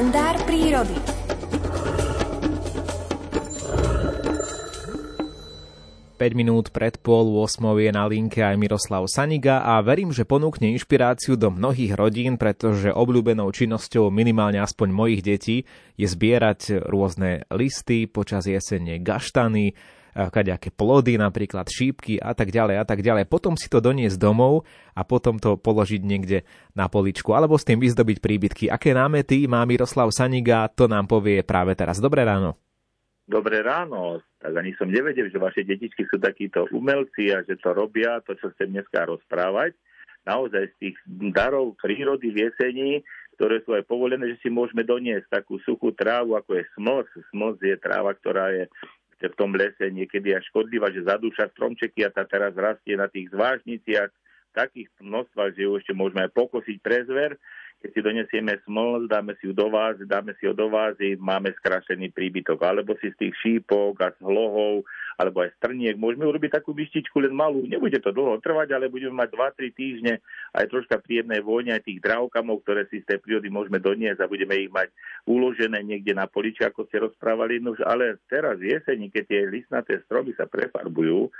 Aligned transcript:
kalendár 0.00 0.32
prírody. 0.48 0.96
Päť 6.16 6.32
minút 6.32 6.72
pred 6.72 6.96
pol 7.04 7.28
8 7.36 7.60
je 7.84 7.92
na 7.92 8.08
linke 8.08 8.40
aj 8.40 8.56
Miroslav 8.56 9.04
Saniga 9.12 9.60
a 9.60 9.76
verím, 9.84 10.08
že 10.08 10.24
ponúkne 10.24 10.72
inšpiráciu 10.72 11.36
do 11.36 11.52
mnohých 11.52 11.92
rodín, 12.00 12.40
pretože 12.40 12.88
obľúbenou 12.88 13.52
činnosťou 13.52 14.08
minimálne 14.08 14.64
aspoň 14.64 14.88
mojich 14.88 15.20
detí 15.20 15.68
je 16.00 16.08
zbierať 16.08 16.88
rôzne 16.88 17.44
listy 17.52 18.08
počas 18.08 18.48
jesene 18.48 19.04
gaštany, 19.04 19.76
kaďaké 20.28 20.68
plody, 20.74 21.16
napríklad 21.16 21.64
šípky 21.64 22.20
a 22.20 22.36
tak 22.36 22.52
ďalej 22.52 22.76
a 22.76 22.84
tak 22.84 23.00
ďalej. 23.00 23.24
Potom 23.30 23.56
si 23.56 23.72
to 23.72 23.80
doniesť 23.80 24.20
domov 24.20 24.68
a 24.92 25.00
potom 25.06 25.40
to 25.40 25.56
položiť 25.56 26.04
niekde 26.04 26.44
na 26.76 26.92
poličku 26.92 27.32
alebo 27.32 27.56
s 27.56 27.64
tým 27.64 27.80
vyzdobiť 27.80 28.20
príbytky. 28.20 28.64
Aké 28.68 28.92
námety 28.92 29.48
má 29.48 29.64
Miroslav 29.64 30.12
Saniga, 30.12 30.68
to 30.68 30.84
nám 30.84 31.08
povie 31.08 31.40
práve 31.40 31.72
teraz. 31.72 31.96
Dobré 31.96 32.28
ráno. 32.28 32.60
Dobré 33.30 33.62
ráno. 33.62 34.20
Tak 34.42 34.52
ani 34.58 34.74
som 34.74 34.90
nevedel, 34.90 35.30
že 35.30 35.38
vaše 35.38 35.62
detičky 35.62 36.02
sú 36.10 36.18
takíto 36.18 36.66
umelci 36.74 37.30
a 37.30 37.46
že 37.46 37.54
to 37.62 37.70
robia, 37.70 38.18
to, 38.26 38.34
čo 38.34 38.50
chcem 38.58 38.74
dneska 38.74 39.06
rozprávať. 39.06 39.78
Naozaj 40.26 40.64
z 40.66 40.74
tých 40.76 40.96
darov 41.32 41.78
prírody 41.78 42.34
v 42.34 42.50
jeseni, 42.50 42.90
ktoré 43.38 43.64
sú 43.64 43.72
aj 43.72 43.88
povolené, 43.88 44.36
že 44.36 44.40
si 44.44 44.48
môžeme 44.52 44.84
doniesť 44.84 45.30
takú 45.30 45.56
suchú 45.64 45.96
trávu, 45.96 46.36
ako 46.36 46.60
je 46.60 46.64
smlz. 46.76 47.08
Smlz 47.32 47.58
je 47.64 47.76
tráva, 47.80 48.12
ktorá 48.12 48.52
je 48.52 48.68
v 49.28 49.36
tom 49.36 49.52
lese 49.52 49.84
niekedy 49.92 50.32
až 50.32 50.48
škodlivá, 50.48 50.88
že 50.88 51.04
zadúša 51.04 51.52
stromčeky 51.52 52.08
a 52.08 52.14
tá 52.14 52.24
teraz 52.24 52.56
rastie 52.56 52.96
na 52.96 53.12
tých 53.12 53.28
zvážniciach 53.28 54.08
v 54.50 54.52
takých 54.56 54.88
množstvách, 54.98 55.52
že 55.54 55.62
ju 55.68 55.72
ešte 55.76 55.92
môžeme 55.92 56.24
aj 56.24 56.32
pokosiť 56.32 56.76
pre 56.80 57.04
zver. 57.04 57.36
Keď 57.80 57.90
si 57.96 58.00
donesieme 58.04 58.60
smlz, 58.68 59.08
dáme 59.08 59.32
si 59.40 59.48
ju 59.48 59.56
do 59.56 59.72
vázy, 59.72 60.04
dáme 60.04 60.36
si 60.36 60.44
ho 60.44 60.52
do 60.52 60.68
vázy, 60.68 61.16
máme 61.16 61.48
skrašený 61.56 62.12
príbytok. 62.12 62.60
Alebo 62.60 62.92
si 63.00 63.08
z 63.08 63.16
tých 63.16 63.34
šípok 63.40 63.96
a 64.04 64.12
z 64.12 64.20
hlohov 64.20 64.84
alebo 65.16 65.40
aj 65.40 65.56
strniek. 65.56 65.96
Môžeme 65.96 66.28
urobiť 66.28 66.60
takú 66.60 66.76
myštičku 66.76 67.24
len 67.24 67.32
malú. 67.32 67.64
Nebude 67.64 67.96
to 68.04 68.12
dlho 68.12 68.36
trvať, 68.44 68.76
ale 68.76 68.92
budeme 68.92 69.16
mať 69.16 69.32
2-3 69.32 69.72
týždne 69.72 70.12
aj 70.54 70.66
troška 70.66 70.98
príjemné 70.98 71.38
vône 71.38 71.70
aj 71.70 71.86
tých 71.86 72.02
dravkamov, 72.02 72.66
ktoré 72.66 72.86
si 72.90 73.02
z 73.02 73.06
tej 73.06 73.18
prírody 73.22 73.48
môžeme 73.50 73.78
doniesť 73.78 74.20
a 74.22 74.30
budeme 74.30 74.58
ich 74.58 74.70
mať 74.70 74.90
uložené 75.26 75.82
niekde 75.86 76.16
na 76.16 76.26
poliči, 76.26 76.66
ako 76.66 76.90
ste 76.90 77.06
rozprávali. 77.06 77.62
No, 77.62 77.76
ale 77.86 78.18
teraz 78.26 78.58
v 78.58 78.74
jeseni, 78.74 79.12
keď 79.12 79.24
tie 79.30 79.40
listnaté 79.46 79.92
stromy 80.06 80.34
sa 80.34 80.50
prefarbujú, 80.50 81.30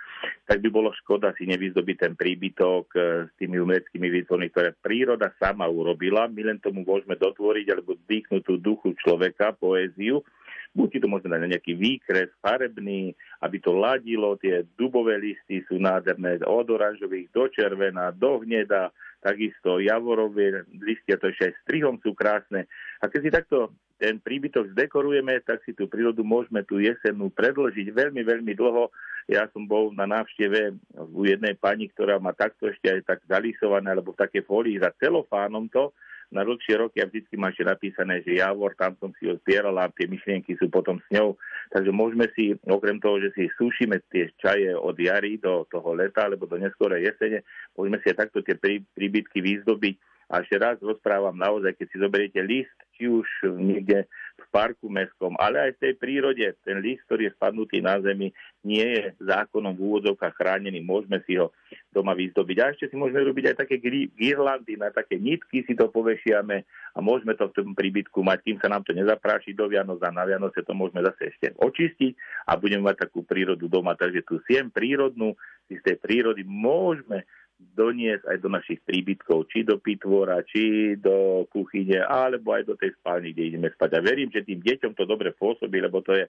tak 0.47 0.63
by 0.63 0.69
bolo 0.71 0.95
škoda 1.03 1.35
si 1.35 1.47
nevyzdobiť 1.51 1.97
ten 1.99 2.13
príbytok 2.15 2.85
eh, 2.95 3.03
s 3.27 3.33
tými 3.39 3.59
umeleckými 3.59 4.09
výtvormi, 4.21 4.49
ktoré 4.55 4.77
príroda 4.79 5.35
sama 5.43 5.67
urobila. 5.67 6.31
My 6.31 6.55
len 6.55 6.59
tomu 6.63 6.87
môžeme 6.87 7.19
dotvoriť 7.19 7.67
alebo 7.75 7.99
vdýchnuť 7.99 8.43
tú 8.47 8.55
duchu 8.59 8.95
človeka, 8.99 9.57
poéziu 9.59 10.23
Buď 10.71 11.03
to 11.03 11.09
dať 11.11 11.41
na 11.43 11.51
nejaký 11.51 11.75
výkres 11.75 12.31
farebný, 12.39 13.11
aby 13.43 13.57
to 13.59 13.75
ladilo, 13.75 14.39
tie 14.39 14.63
dubové 14.79 15.19
listy 15.19 15.67
sú 15.67 15.83
nádherné 15.83 16.47
od 16.47 16.71
oranžových 16.71 17.27
do 17.35 17.51
červená, 17.51 18.15
do 18.15 18.39
hneda, 18.39 18.95
takisto 19.19 19.83
javorové 19.83 20.63
listy, 20.79 21.11
a 21.11 21.19
to 21.19 21.29
ešte 21.29 21.51
aj 21.51 21.59
strihom 21.67 21.99
sú 22.01 22.15
krásne. 22.15 22.71
A 23.03 23.11
keď 23.11 23.21
si 23.21 23.31
takto 23.35 23.75
ten 24.01 24.17
príbytok 24.17 24.73
zdekorujeme, 24.73 25.45
tak 25.45 25.61
si 25.69 25.77
tú 25.77 25.85
prírodu 25.85 26.25
môžeme 26.25 26.65
tú 26.65 26.81
jesennú 26.81 27.29
predlžiť 27.35 27.93
veľmi, 27.93 28.25
veľmi 28.25 28.53
dlho. 28.57 28.89
Ja 29.29 29.45
som 29.53 29.69
bol 29.69 29.93
na 29.93 30.09
návšteve 30.09 30.73
u 31.13 31.29
jednej 31.29 31.53
pani, 31.61 31.93
ktorá 31.93 32.17
má 32.17 32.33
takto 32.33 32.73
ešte 32.73 32.89
aj 32.89 33.01
tak 33.05 33.21
zalisované, 33.29 33.93
alebo 33.93 34.17
v 34.17 34.23
také 34.25 34.41
folii 34.41 34.81
za 34.81 34.89
celofánom 34.97 35.69
to, 35.69 35.93
na 36.31 36.47
dlhšie 36.47 36.79
roky 36.79 37.03
a 37.03 37.11
vždycky 37.11 37.35
máš 37.35 37.59
napísané, 37.61 38.23
že 38.23 38.39
Javor, 38.39 38.79
tam 38.79 38.95
som 39.03 39.11
si 39.19 39.27
ho 39.27 39.35
zbieral 39.43 39.75
a 39.83 39.91
tie 39.91 40.07
myšlienky 40.07 40.55
sú 40.57 40.71
potom 40.71 41.03
s 41.03 41.09
ňou. 41.11 41.35
Takže 41.75 41.91
môžeme 41.91 42.31
si, 42.39 42.55
okrem 42.67 43.03
toho, 43.03 43.19
že 43.19 43.35
si 43.35 43.51
sušíme 43.59 43.99
tie 44.11 44.31
čaje 44.39 44.71
od 44.75 44.95
jary 44.95 45.43
do 45.43 45.67
toho 45.67 45.95
leta 45.95 46.31
alebo 46.31 46.47
do 46.47 46.57
neskorej 46.59 47.11
jesene, 47.11 47.43
môžeme 47.75 47.99
si 48.01 48.15
aj 48.15 48.27
takto 48.27 48.47
tie 48.47 48.55
príbytky 48.95 49.43
vyzdobiť. 49.43 49.97
A 50.31 50.47
ešte 50.47 50.63
raz 50.63 50.79
rozprávam 50.79 51.35
naozaj, 51.35 51.75
keď 51.75 51.87
si 51.91 51.97
zoberiete 51.99 52.41
list, 52.47 52.79
či 52.95 53.11
už 53.11 53.27
niekde 53.59 54.07
parku 54.51 54.91
mestskom, 54.91 55.39
ale 55.39 55.71
aj 55.71 55.71
v 55.79 55.83
tej 55.87 55.93
prírode. 55.97 56.47
Ten 56.67 56.83
list, 56.83 57.07
ktorý 57.07 57.31
je 57.31 57.35
spadnutý 57.39 57.79
na 57.81 58.03
zemi, 58.03 58.35
nie 58.67 58.83
je 58.83 59.15
zákonom 59.23 59.73
v 59.79 59.81
úvodzovkách 59.81 60.35
chránený. 60.37 60.83
Môžeme 60.83 61.23
si 61.25 61.39
ho 61.39 61.55
doma 61.95 62.13
vyzdobiť. 62.13 62.57
A 62.61 62.71
ešte 62.75 62.91
si 62.91 62.97
môžeme 62.99 63.23
robiť 63.25 63.55
aj 63.55 63.57
také 63.67 63.79
girlandy, 64.15 64.75
na 64.77 64.91
také 64.91 65.17
nitky 65.17 65.63
si 65.65 65.73
to 65.79 65.89
povešiame 65.89 66.67
a 66.95 66.99
môžeme 66.99 67.39
to 67.39 67.49
v 67.51 67.57
tom 67.57 67.73
príbytku 67.73 68.21
mať, 68.21 68.39
kým 68.43 68.59
sa 68.59 68.69
nám 68.69 68.83
to 68.83 68.91
nezapráši 68.91 69.55
do 69.55 69.71
Vianoc 69.71 70.03
a 70.03 70.11
na 70.11 70.27
Vianoce 70.27 70.67
to 70.67 70.75
môžeme 70.75 71.01
zase 71.07 71.31
ešte 71.31 71.55
očistiť 71.55 72.45
a 72.51 72.59
budeme 72.59 72.87
mať 72.91 73.07
takú 73.07 73.23
prírodu 73.23 73.71
doma. 73.71 73.95
Takže 73.95 74.27
tu 74.27 74.43
siem 74.45 74.69
prírodnú, 74.69 75.39
z 75.71 75.79
tej 75.87 76.03
prírody 76.03 76.43
môžeme 76.43 77.23
doniesť 77.61 78.25
aj 78.25 78.39
do 78.41 78.49
našich 78.49 78.81
príbytkov, 78.83 79.49
či 79.53 79.63
do 79.63 79.77
pitvora, 79.77 80.41
či 80.45 80.97
do 80.97 81.45
kuchyne, 81.53 82.03
alebo 82.03 82.57
aj 82.57 82.65
do 82.67 82.75
tej 82.75 82.97
spálny, 82.99 83.33
kde 83.33 83.55
ideme 83.55 83.69
spať. 83.73 83.97
A 83.97 84.05
verím, 84.05 84.33
že 84.33 84.45
tým 84.45 84.61
deťom 84.61 84.93
to 84.97 85.05
dobre 85.05 85.33
pôsobí, 85.37 85.79
lebo 85.81 86.01
to 86.01 86.17
je 86.17 86.25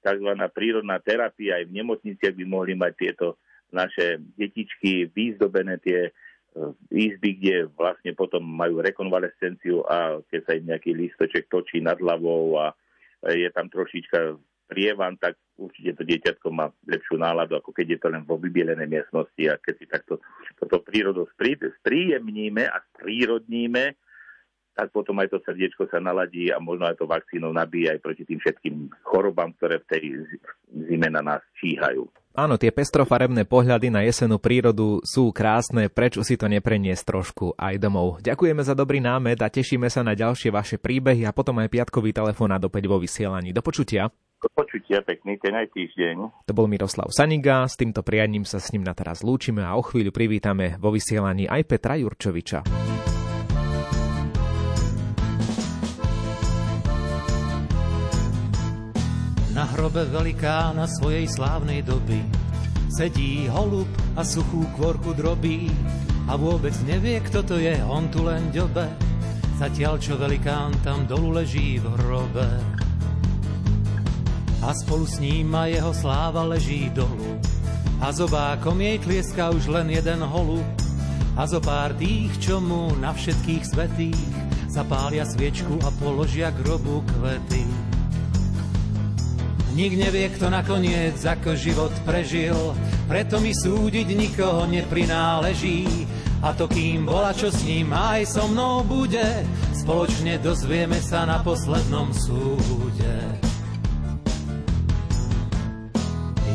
tzv. 0.00 0.30
prírodná 0.50 0.98
terapia. 1.00 1.60
Aj 1.60 1.64
v 1.68 1.76
nemocniciach 1.76 2.34
by 2.34 2.44
mohli 2.48 2.72
mať 2.74 2.92
tieto 2.96 3.40
naše 3.70 4.18
detičky 4.34 5.06
výzdobené 5.14 5.78
tie 5.78 6.10
e, 6.10 6.12
izby, 6.90 7.38
kde 7.38 7.56
vlastne 7.70 8.12
potom 8.18 8.42
majú 8.42 8.82
rekonvalescenciu 8.82 9.86
a 9.86 10.18
keď 10.26 10.40
sa 10.42 10.52
im 10.58 10.64
nejaký 10.74 10.90
listoček 10.90 11.46
točí 11.46 11.78
nad 11.78 12.00
hlavou 12.02 12.58
a 12.58 12.74
je 13.30 13.46
tam 13.52 13.68
trošička 13.70 14.34
prievan, 14.70 15.18
tak 15.18 15.34
určite 15.58 15.98
to 15.98 16.02
dieťatko 16.06 16.46
má 16.54 16.70
lepšiu 16.86 17.18
náladu, 17.18 17.58
ako 17.58 17.74
keď 17.74 17.86
je 17.90 17.98
to 17.98 18.08
len 18.14 18.22
vo 18.22 18.38
vybielenej 18.38 18.86
miestnosti 18.86 19.42
a 19.50 19.58
keď 19.58 19.74
si 19.74 19.86
takto 19.90 20.22
toto 20.54 20.78
prírodu 20.86 21.26
spríjemníme 21.82 22.70
a 22.70 22.78
sprírodníme, 22.94 23.98
tak 24.78 24.94
potom 24.94 25.18
aj 25.18 25.34
to 25.34 25.42
srdiečko 25.42 25.90
sa 25.90 25.98
naladí 25.98 26.54
a 26.54 26.62
možno 26.62 26.86
aj 26.86 27.02
to 27.02 27.10
vakcínou 27.10 27.50
nabíja 27.50 27.98
aj 27.98 28.00
proti 28.00 28.22
tým 28.22 28.38
všetkým 28.38 28.76
chorobám, 29.02 29.50
ktoré 29.58 29.82
v 29.82 29.88
tej 29.90 30.04
zime 30.86 31.10
na 31.10 31.20
nás 31.20 31.42
číhajú. 31.58 32.06
Áno, 32.30 32.54
tie 32.54 32.70
pestrofarebné 32.70 33.42
pohľady 33.42 33.90
na 33.90 34.06
jesenú 34.06 34.38
prírodu 34.38 35.02
sú 35.02 35.34
krásne, 35.34 35.90
prečo 35.90 36.22
si 36.22 36.38
to 36.38 36.46
nepreniesť 36.46 37.02
trošku 37.02 37.58
aj 37.58 37.74
domov. 37.82 38.22
Ďakujeme 38.22 38.62
za 38.62 38.78
dobrý 38.78 39.02
námed 39.02 39.42
a 39.42 39.50
tešíme 39.50 39.90
sa 39.90 40.06
na 40.06 40.14
ďalšie 40.14 40.54
vaše 40.54 40.78
príbehy 40.78 41.26
a 41.26 41.34
potom 41.34 41.58
aj 41.58 41.74
piatkový 41.74 42.14
telefón 42.14 42.54
opäť 42.54 42.86
vo 42.86 43.02
vysielaní. 43.02 43.50
Do 43.50 43.66
počutia. 43.66 44.14
Do 44.40 44.48
počutia, 44.54 45.02
pekný 45.02 45.42
ten 45.42 45.58
aj 45.58 45.74
týždeň. 45.74 46.46
To 46.46 46.52
bol 46.54 46.70
Miroslav 46.70 47.10
Saniga, 47.10 47.66
s 47.66 47.74
týmto 47.74 48.06
prianím 48.06 48.46
sa 48.46 48.62
s 48.62 48.70
ním 48.70 48.86
na 48.86 48.94
teraz 48.94 49.26
lúčime 49.26 49.66
a 49.66 49.74
o 49.74 49.82
chvíľu 49.82 50.14
privítame 50.14 50.78
vo 50.78 50.94
vysielaní 50.94 51.50
aj 51.50 51.66
Petra 51.66 51.98
Jurčoviča. 51.98 52.89
Hrobe 59.76 60.06
velikána 60.10 60.86
svojej 60.86 61.26
slávnej 61.30 61.86
doby 61.86 62.22
sedí 62.90 63.46
holub 63.46 63.88
a 64.18 64.26
suchú 64.26 64.66
kvorku 64.74 65.14
drobí 65.14 65.70
a 66.26 66.34
vôbec 66.34 66.74
nevie, 66.84 67.22
kto 67.22 67.46
to 67.46 67.56
je, 67.56 67.78
on 67.86 68.10
tu 68.10 68.26
len 68.26 68.50
ďobe, 68.50 68.86
zatiaľ 69.62 69.96
čo 70.02 70.18
velikán 70.18 70.74
tam 70.82 71.06
dolu 71.06 71.40
leží 71.42 71.78
v 71.78 71.86
hrobe 71.86 72.48
a 74.60 74.76
spolu 74.76 75.08
s 75.08 75.16
ním 75.16 75.56
a 75.56 75.72
jeho 75.72 75.92
sláva 75.96 76.44
leží 76.44 76.92
dolu. 76.92 77.40
A 78.00 78.12
zobákom 78.12 78.76
jej 78.80 79.00
tlieska 79.00 79.52
už 79.52 79.72
len 79.72 79.88
jeden 79.88 80.20
holub 80.24 80.64
a 81.36 81.48
zo 81.48 81.60
pár 81.60 81.96
tých, 81.96 82.32
čo 82.40 82.60
mu 82.60 82.92
na 83.00 83.12
všetkých 83.12 83.64
svetých 83.64 84.32
zapália 84.68 85.24
sviečku 85.24 85.80
a 85.84 85.88
položia 86.00 86.52
grobu 86.52 87.00
kvety. 87.04 87.79
Nik 89.70 89.94
nevie, 89.94 90.26
kto 90.34 90.50
nakoniec 90.50 91.14
ako 91.22 91.54
život 91.54 91.94
prežil, 92.02 92.74
preto 93.06 93.38
mi 93.38 93.54
súdiť 93.54 94.08
nikoho 94.18 94.66
neprináleží. 94.66 95.86
A 96.42 96.50
to 96.56 96.66
kým 96.66 97.06
bola, 97.06 97.30
čo 97.30 97.52
s 97.52 97.62
ním 97.62 97.94
aj 97.94 98.34
so 98.34 98.48
mnou 98.50 98.82
bude, 98.82 99.44
spoločne 99.76 100.40
dozvieme 100.42 100.98
sa 100.98 101.28
na 101.28 101.38
poslednom 101.44 102.10
súde. 102.10 103.14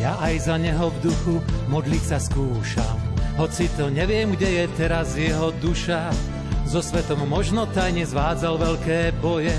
Ja 0.03 0.19
aj 0.21 0.51
za 0.51 0.59
neho 0.59 0.91
v 0.91 0.97
duchu 1.09 1.35
modliť 1.71 2.03
sa 2.03 2.17
skúšam. 2.19 2.97
Hoci 3.39 3.71
to 3.79 3.89
neviem, 3.89 4.35
kde 4.35 4.63
je 4.63 4.65
teraz 4.75 5.15
jeho 5.15 5.55
duša. 5.63 6.11
So 6.65 6.81
svetom 6.81 7.23
možno 7.29 7.69
tajne 7.69 8.03
zvádzal 8.03 8.57
veľké 8.57 9.17
boje, 9.21 9.53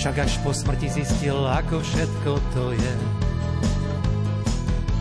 však 0.00 0.16
až 0.16 0.40
po 0.40 0.48
smrti 0.48 0.88
zistil, 0.88 1.44
ako 1.44 1.84
všetko 1.84 2.32
to 2.56 2.72
je. 2.72 2.94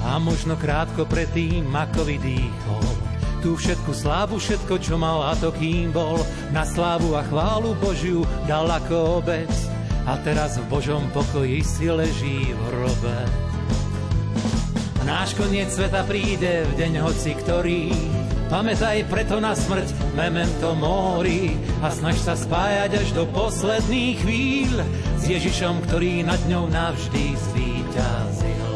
A 0.03 0.19
možno 0.19 0.59
krátko 0.59 1.07
predtým, 1.07 1.71
ako 1.71 2.03
vydýchol, 2.03 2.83
tú 3.39 3.55
všetku 3.55 3.95
slávu, 3.95 4.43
všetko, 4.43 4.75
čo 4.83 4.99
mal 4.99 5.31
a 5.31 5.39
to 5.39 5.55
kým 5.55 5.95
bol, 5.95 6.19
na 6.51 6.67
slávu 6.67 7.15
a 7.15 7.23
chválu 7.23 7.79
Božiu 7.79 8.27
dal 8.43 8.67
ako 8.67 9.23
obec 9.23 9.47
a 10.03 10.19
teraz 10.19 10.59
v 10.59 10.67
Božom 10.67 11.07
pokoji 11.15 11.63
si 11.63 11.87
leží 11.87 12.51
v 12.51 12.59
hrobe. 12.67 13.17
Náš 15.07 15.31
koniec 15.39 15.71
sveta 15.71 16.03
príde 16.03 16.67
v 16.67 16.71
deň 16.75 16.93
hoci 17.07 17.39
ktorý, 17.39 17.87
pamätaj 18.49 19.05
preto 19.05 19.37
na 19.37 19.53
smrť, 19.53 20.17
memento 20.17 20.73
mori 20.73 21.53
a 21.85 21.93
snaž 21.93 22.17
sa 22.17 22.33
spájať 22.33 22.91
až 22.97 23.07
do 23.13 23.23
posledných 23.29 24.17
chvíľ 24.25 24.81
s 25.21 25.23
Ježišom, 25.29 25.85
ktorý 25.85 26.25
nad 26.25 26.41
ňou 26.49 26.65
navždy 26.67 27.37
zvíťazil. 27.37 28.69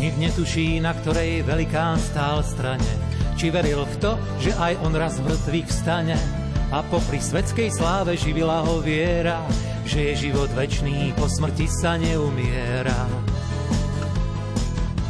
Nik 0.00 0.14
netuší, 0.20 0.80
na 0.80 0.92
ktorej 0.96 1.44
velikán 1.44 1.96
stál 2.00 2.44
strane, 2.44 2.88
či 3.36 3.48
veril 3.48 3.84
v 3.84 3.96
to, 4.00 4.12
že 4.40 4.52
aj 4.56 4.80
on 4.84 4.92
raz 4.96 5.16
mŕtvych 5.20 5.68
vstane 5.68 6.16
a 6.72 6.84
popri 6.86 7.20
svetskej 7.20 7.72
sláve 7.72 8.16
živila 8.16 8.64
ho 8.64 8.80
viera, 8.80 9.44
že 9.84 10.12
je 10.12 10.28
život 10.28 10.48
večný, 10.52 11.12
po 11.16 11.28
smrti 11.28 11.66
sa 11.68 12.00
neumiera. 12.00 13.19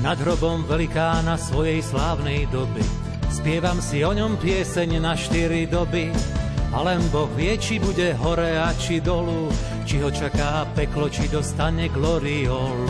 Nad 0.00 0.16
hrobom 0.16 0.64
velikána 0.64 1.36
svojej 1.36 1.84
slávnej 1.84 2.48
doby 2.48 2.80
spievam 3.28 3.76
si 3.84 4.00
o 4.00 4.16
ňom 4.16 4.40
pieseň 4.40 4.96
na 4.96 5.12
štyri 5.12 5.68
doby, 5.68 6.08
a 6.70 6.86
len 6.86 7.02
Boh 7.10 7.28
vie, 7.34 7.58
či 7.60 7.82
bude 7.82 8.14
hore 8.22 8.56
a 8.56 8.70
či 8.78 9.02
dolu, 9.02 9.50
či 9.84 9.98
ho 10.00 10.08
čaká 10.08 10.64
peklo, 10.72 11.10
či 11.10 11.26
dostane 11.26 11.90
gloriolu. 11.90 12.88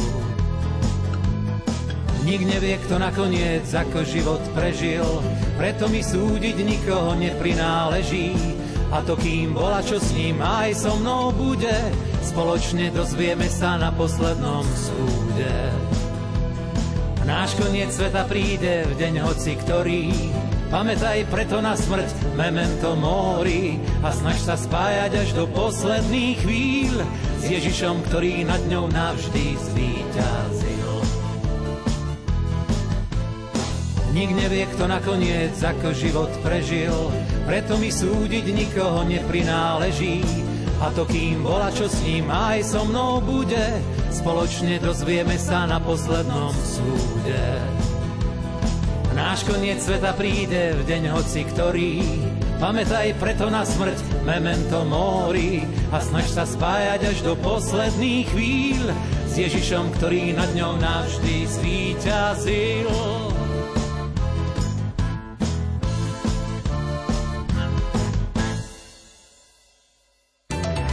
Nik 2.28 2.44
nevie, 2.44 2.76
kto 2.84 3.00
nakoniec 3.00 3.64
ako 3.66 4.04
život 4.04 4.42
prežil, 4.52 5.08
preto 5.56 5.88
mi 5.88 6.04
súdiť 6.04 6.56
nikoho 6.60 7.16
neprináleží. 7.16 8.36
A 8.92 9.00
to 9.02 9.16
kým 9.16 9.56
bola, 9.56 9.80
čo 9.80 9.96
s 9.96 10.12
ním 10.12 10.44
aj 10.44 10.76
so 10.76 10.94
mnou 11.00 11.32
bude, 11.32 11.74
spoločne 12.20 12.92
dozvieme 12.92 13.48
sa 13.48 13.80
na 13.80 13.88
poslednom 13.94 14.66
súde. 14.76 15.89
Náš 17.30 17.54
koniec 17.54 17.94
sveta 17.94 18.26
príde 18.26 18.90
v 18.90 18.92
deň 18.98 19.22
hoci 19.22 19.54
ktorý, 19.54 20.10
pamätaj 20.66 21.30
preto 21.30 21.62
na 21.62 21.78
smrť, 21.78 22.34
memento 22.34 22.98
mori 22.98 23.78
a 24.02 24.10
snaž 24.10 24.42
sa 24.42 24.58
spájať 24.58 25.14
až 25.14 25.28
do 25.38 25.46
posledných 25.54 26.42
chvíľ 26.42 27.06
s 27.38 27.42
Ježišom, 27.46 28.02
ktorý 28.10 28.42
nad 28.42 28.58
ňou 28.66 28.90
navždy 28.90 29.46
zvíťazí. 29.62 30.74
Nik 34.10 34.34
nevie, 34.34 34.66
kto 34.74 34.90
nakoniec 34.90 35.54
ako 35.54 35.94
život 35.94 36.34
prežil, 36.42 37.14
preto 37.46 37.78
mi 37.78 37.94
súdiť 37.94 38.42
nikoho 38.50 39.06
neprináleží. 39.06 40.49
A 40.80 40.88
to 40.96 41.04
kým 41.04 41.44
bola, 41.44 41.68
čo 41.68 41.84
s 41.92 42.00
ním 42.00 42.32
aj 42.32 42.64
so 42.72 42.88
mnou 42.88 43.20
bude, 43.20 43.84
spoločne 44.08 44.80
dozvieme 44.80 45.36
sa 45.36 45.68
na 45.68 45.76
poslednom 45.76 46.56
súde. 46.56 47.44
Náš 49.12 49.44
koniec 49.44 49.84
sveta 49.84 50.16
príde 50.16 50.72
v 50.80 50.82
deň 50.88 51.02
hoci 51.12 51.44
ktorý, 51.52 52.00
pamätaj 52.56 53.12
preto 53.20 53.52
na 53.52 53.68
smrť, 53.68 54.24
memento 54.24 54.80
mori 54.88 55.68
a 55.92 56.00
snaž 56.00 56.32
sa 56.32 56.48
spájať 56.48 57.12
až 57.12 57.18
do 57.28 57.36
posledných 57.36 58.26
chvíľ 58.32 58.96
s 59.28 59.36
Ježišom, 59.36 59.92
ktorý 60.00 60.32
nad 60.32 60.48
ňou 60.56 60.80
navždy 60.80 61.44
zvíťazil. 61.44 63.39